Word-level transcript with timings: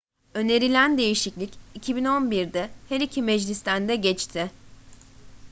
önerilen 0.33 0.97
değişiklik 0.97 1.49
2011'de 1.79 2.69
her 2.89 2.99
iki 3.01 3.21
meclisten 3.21 3.87
de 3.87 3.95
geçti 3.95 4.51